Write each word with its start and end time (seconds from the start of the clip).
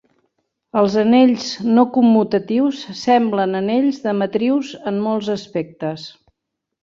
Els 0.79 0.93
anells 1.01 1.49
no 1.75 1.83
commutatius 1.97 2.79
semblen 3.01 3.53
anells 3.59 3.99
de 4.07 4.15
matrius 4.23 4.71
en 4.93 4.97
molts 5.09 5.29
aspectes. 5.35 6.07